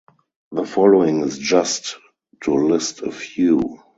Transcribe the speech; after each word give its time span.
The 0.51 0.65
following 0.65 1.19
is 1.21 1.37
just 1.37 1.95
to 2.45 2.55
list 2.55 3.03
a 3.03 3.11
few. 3.11 3.83